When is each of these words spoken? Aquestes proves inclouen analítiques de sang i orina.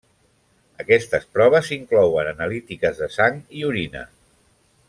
Aquestes 0.83 1.27
proves 1.35 1.69
inclouen 1.77 2.31
analítiques 2.33 3.05
de 3.05 3.11
sang 3.19 3.41
i 3.61 3.67
orina. 3.73 4.07